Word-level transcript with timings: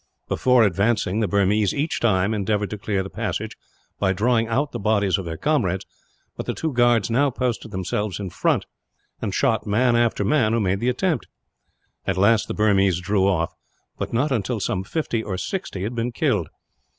Before 0.27 0.63
advancing 0.63 1.19
the 1.19 1.27
Burmese, 1.27 1.75
each 1.75 1.99
time, 1.99 2.33
endeavoured 2.33 2.71
to 2.71 2.77
clear 2.79 3.03
the 3.03 3.09
passage 3.11 3.55
by 3.99 4.13
drawing 4.13 4.47
out 4.47 4.71
the 4.71 4.79
bodies 4.79 5.19
of 5.19 5.25
their 5.25 5.37
comrades; 5.37 5.85
but 6.35 6.47
the 6.47 6.55
two 6.55 6.73
guards 6.73 7.11
now 7.11 7.29
posted 7.29 7.69
themselves 7.69 8.19
in 8.19 8.31
front, 8.31 8.65
and 9.21 9.31
shot 9.31 9.67
man 9.67 9.95
after 9.95 10.25
man 10.25 10.53
who 10.53 10.59
made 10.59 10.79
the 10.79 10.89
attempt. 10.89 11.27
At 12.07 12.17
last 12.17 12.47
the 12.47 12.55
Burmese 12.55 12.99
drew 12.99 13.27
off, 13.27 13.53
but 13.99 14.11
not 14.11 14.29
till 14.43 14.59
some 14.59 14.83
fifty 14.83 15.21
or 15.21 15.37
sixty 15.37 15.83
had 15.83 15.93
been 15.93 16.11
killed. 16.11 16.49